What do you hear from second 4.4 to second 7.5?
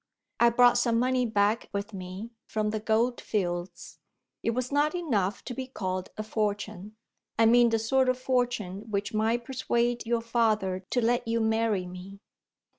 It was not enough to be called a fortune I